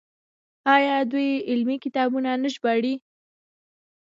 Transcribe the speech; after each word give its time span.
آیا 0.75 0.95
دوی 1.11 1.29
علمي 1.49 1.77
کتابونه 1.85 2.29
نه 2.43 2.49
ژباړي؟ 2.55 2.95